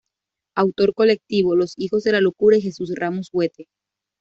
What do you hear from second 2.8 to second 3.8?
Ramos Huete.